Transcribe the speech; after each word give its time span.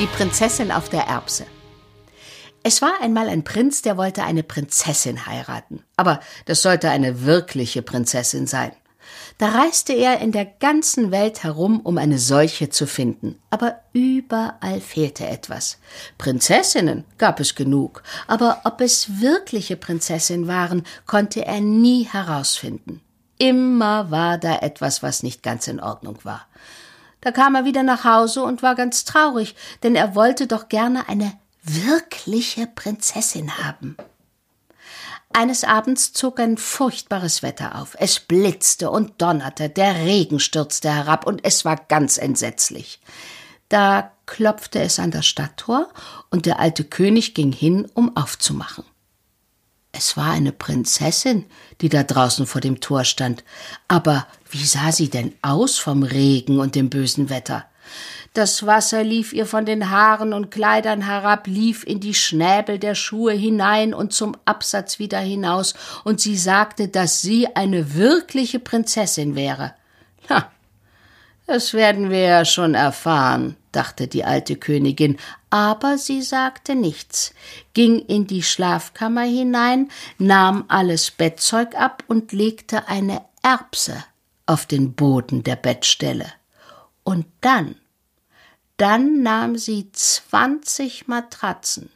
Die 0.00 0.06
Prinzessin 0.06 0.72
auf 0.72 0.88
der 0.88 1.04
Erbse. 1.04 1.46
Es 2.64 2.82
war 2.82 2.94
einmal 3.00 3.28
ein 3.28 3.44
Prinz, 3.44 3.80
der 3.80 3.96
wollte 3.96 4.24
eine 4.24 4.42
Prinzessin 4.42 5.24
heiraten. 5.24 5.84
Aber 5.96 6.18
das 6.46 6.62
sollte 6.62 6.90
eine 6.90 7.24
wirkliche 7.24 7.80
Prinzessin 7.80 8.48
sein. 8.48 8.72
Da 9.38 9.50
reiste 9.50 9.92
er 9.92 10.18
in 10.18 10.32
der 10.32 10.46
ganzen 10.46 11.12
Welt 11.12 11.44
herum, 11.44 11.78
um 11.78 11.96
eine 11.98 12.18
solche 12.18 12.70
zu 12.70 12.88
finden. 12.88 13.38
Aber 13.50 13.82
überall 13.92 14.80
fehlte 14.80 15.28
etwas. 15.28 15.78
Prinzessinnen 16.18 17.04
gab 17.16 17.38
es 17.38 17.54
genug, 17.54 18.02
aber 18.26 18.62
ob 18.64 18.80
es 18.80 19.20
wirkliche 19.20 19.76
Prinzessinnen 19.76 20.48
waren, 20.48 20.82
konnte 21.06 21.46
er 21.46 21.60
nie 21.60 22.02
herausfinden. 22.02 23.00
Immer 23.38 24.10
war 24.10 24.38
da 24.38 24.58
etwas, 24.58 25.04
was 25.04 25.22
nicht 25.22 25.44
ganz 25.44 25.68
in 25.68 25.78
Ordnung 25.78 26.18
war. 26.24 26.48
Da 27.24 27.32
kam 27.32 27.54
er 27.54 27.64
wieder 27.64 27.82
nach 27.82 28.04
Hause 28.04 28.42
und 28.42 28.62
war 28.62 28.74
ganz 28.74 29.04
traurig, 29.04 29.56
denn 29.82 29.96
er 29.96 30.14
wollte 30.14 30.46
doch 30.46 30.68
gerne 30.68 31.08
eine 31.08 31.32
wirkliche 31.62 32.66
Prinzessin 32.66 33.56
haben. 33.56 33.96
Eines 35.32 35.64
Abends 35.64 36.12
zog 36.12 36.38
ein 36.38 36.58
furchtbares 36.58 37.42
Wetter 37.42 37.80
auf. 37.80 37.96
Es 37.98 38.20
blitzte 38.20 38.90
und 38.90 39.22
donnerte, 39.22 39.70
der 39.70 40.04
Regen 40.04 40.38
stürzte 40.38 40.94
herab 40.94 41.26
und 41.26 41.44
es 41.44 41.64
war 41.64 41.76
ganz 41.76 42.18
entsetzlich. 42.18 43.00
Da 43.70 44.12
klopfte 44.26 44.80
es 44.80 44.98
an 44.98 45.10
das 45.10 45.26
Stadttor 45.26 45.88
und 46.30 46.44
der 46.44 46.60
alte 46.60 46.84
König 46.84 47.34
ging 47.34 47.52
hin, 47.52 47.90
um 47.94 48.16
aufzumachen. 48.16 48.84
Es 49.96 50.16
war 50.16 50.32
eine 50.32 50.50
Prinzessin, 50.50 51.44
die 51.80 51.88
da 51.88 52.02
draußen 52.02 52.46
vor 52.46 52.60
dem 52.60 52.80
Tor 52.80 53.04
stand. 53.04 53.44
Aber 53.86 54.26
wie 54.50 54.64
sah 54.64 54.90
sie 54.90 55.08
denn 55.08 55.32
aus 55.40 55.78
vom 55.78 56.02
Regen 56.02 56.58
und 56.58 56.74
dem 56.74 56.90
bösen 56.90 57.30
Wetter? 57.30 57.64
Das 58.32 58.66
Wasser 58.66 59.04
lief 59.04 59.32
ihr 59.32 59.46
von 59.46 59.64
den 59.64 59.90
Haaren 59.90 60.32
und 60.32 60.50
Kleidern 60.50 61.02
herab, 61.02 61.46
lief 61.46 61.84
in 61.84 62.00
die 62.00 62.14
Schnäbel 62.14 62.80
der 62.80 62.96
Schuhe 62.96 63.32
hinein 63.32 63.94
und 63.94 64.12
zum 64.12 64.36
Absatz 64.44 64.98
wieder 64.98 65.20
hinaus, 65.20 65.74
und 66.02 66.20
sie 66.20 66.36
sagte, 66.36 66.88
dass 66.88 67.22
sie 67.22 67.54
eine 67.54 67.94
wirkliche 67.94 68.58
Prinzessin 68.58 69.36
wäre. 69.36 69.74
Ha, 70.28 70.50
das 71.46 71.74
werden 71.74 72.10
wir 72.10 72.22
ja 72.22 72.44
schon 72.44 72.74
erfahren, 72.74 73.56
dachte 73.74 74.08
die 74.08 74.24
alte 74.24 74.56
Königin, 74.56 75.18
aber 75.50 75.98
sie 75.98 76.22
sagte 76.22 76.74
nichts, 76.74 77.34
ging 77.72 77.98
in 77.98 78.26
die 78.26 78.42
Schlafkammer 78.42 79.22
hinein, 79.22 79.90
nahm 80.18 80.64
alles 80.68 81.10
Bettzeug 81.10 81.74
ab 81.74 82.04
und 82.06 82.32
legte 82.32 82.88
eine 82.88 83.22
Erbse 83.42 84.04
auf 84.46 84.66
den 84.66 84.94
Boden 84.94 85.42
der 85.42 85.56
Bettstelle. 85.56 86.32
Und 87.02 87.26
dann, 87.40 87.76
dann 88.76 89.22
nahm 89.22 89.56
sie 89.56 89.90
zwanzig 89.92 91.06
Matratzen, 91.06 91.90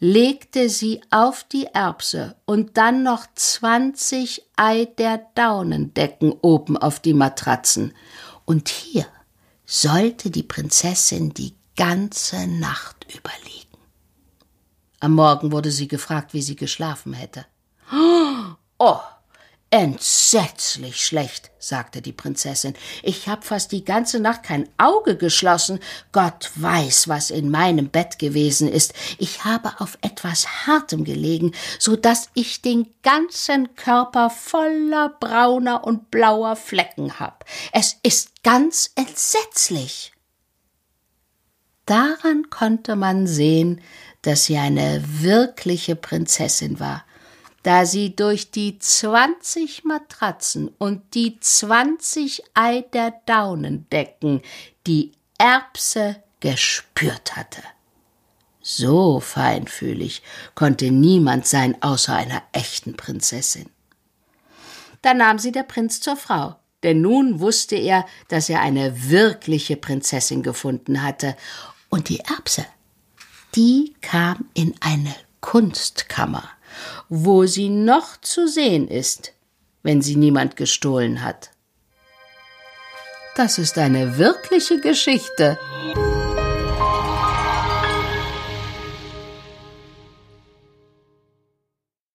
legte 0.00 0.68
sie 0.68 1.00
auf 1.10 1.44
die 1.44 1.66
Erbse 1.66 2.36
und 2.44 2.76
dann 2.76 3.02
noch 3.02 3.26
zwanzig 3.34 4.42
Ei 4.56 4.86
der 4.86 5.26
Daunendecken 5.34 6.32
oben 6.42 6.76
auf 6.76 7.00
die 7.00 7.14
Matratzen. 7.14 7.94
Und 8.44 8.68
hier 8.68 9.06
sollte 9.70 10.30
die 10.30 10.42
Prinzessin 10.42 11.34
die 11.34 11.54
ganze 11.76 12.46
Nacht 12.46 13.06
überliegen. 13.14 13.76
Am 14.98 15.12
Morgen 15.12 15.52
wurde 15.52 15.70
sie 15.70 15.86
gefragt, 15.86 16.32
wie 16.32 16.40
sie 16.42 16.56
geschlafen 16.56 17.12
hätte. 17.12 17.44
Oh, 18.80 19.00
Entsetzlich 19.70 21.04
schlecht, 21.04 21.50
sagte 21.58 22.00
die 22.00 22.14
Prinzessin. 22.14 22.72
Ich 23.02 23.28
hab 23.28 23.44
fast 23.44 23.70
die 23.70 23.84
ganze 23.84 24.18
Nacht 24.18 24.42
kein 24.42 24.66
Auge 24.78 25.18
geschlossen. 25.18 25.80
Gott 26.10 26.50
weiß, 26.54 27.08
was 27.08 27.28
in 27.30 27.50
meinem 27.50 27.90
Bett 27.90 28.18
gewesen 28.18 28.66
ist. 28.66 28.94
Ich 29.18 29.44
habe 29.44 29.78
auf 29.78 29.98
etwas 30.00 30.66
Hartem 30.66 31.04
gelegen, 31.04 31.52
so 31.78 31.96
dass 31.96 32.30
ich 32.32 32.62
den 32.62 32.86
ganzen 33.02 33.74
Körper 33.74 34.30
voller 34.30 35.10
brauner 35.20 35.84
und 35.84 36.10
blauer 36.10 36.56
Flecken 36.56 37.20
hab. 37.20 37.44
Es 37.70 37.98
ist 38.02 38.42
ganz 38.42 38.90
entsetzlich. 38.94 40.12
Daran 41.84 42.48
konnte 42.48 42.96
man 42.96 43.26
sehen, 43.26 43.82
dass 44.22 44.46
sie 44.46 44.56
eine 44.56 45.04
wirkliche 45.04 45.94
Prinzessin 45.94 46.80
war 46.80 47.04
da 47.68 47.84
sie 47.84 48.16
durch 48.16 48.50
die 48.50 48.78
zwanzig 48.78 49.84
Matratzen 49.84 50.68
und 50.78 51.12
die 51.12 51.38
zwanzig 51.38 52.42
Ei 52.54 52.86
der 52.94 53.12
Daunendecken 53.26 54.40
die 54.86 55.12
Erbse 55.36 56.16
gespürt 56.40 57.36
hatte. 57.36 57.60
So 58.62 59.20
feinfühlig 59.20 60.22
konnte 60.54 60.90
niemand 60.90 61.46
sein 61.46 61.76
außer 61.82 62.14
einer 62.14 62.42
echten 62.52 62.96
Prinzessin. 62.96 63.68
Da 65.02 65.12
nahm 65.12 65.38
sie 65.38 65.52
der 65.52 65.64
Prinz 65.64 66.00
zur 66.00 66.16
Frau, 66.16 66.56
denn 66.82 67.02
nun 67.02 67.38
wusste 67.38 67.76
er, 67.76 68.06
dass 68.28 68.48
er 68.48 68.62
eine 68.62 69.10
wirkliche 69.10 69.76
Prinzessin 69.76 70.42
gefunden 70.42 71.02
hatte, 71.02 71.36
und 71.90 72.08
die 72.08 72.20
Erbse, 72.20 72.64
die 73.54 73.94
kam 74.00 74.48
in 74.54 74.74
eine 74.80 75.14
Kunstkammer 75.42 76.48
wo 77.08 77.46
sie 77.46 77.68
noch 77.68 78.20
zu 78.20 78.48
sehen 78.48 78.88
ist, 78.88 79.32
wenn 79.82 80.02
sie 80.02 80.16
niemand 80.16 80.56
gestohlen 80.56 81.22
hat. 81.24 81.50
Das 83.36 83.58
ist 83.58 83.78
eine 83.78 84.18
wirkliche 84.18 84.80
Geschichte. 84.80 85.58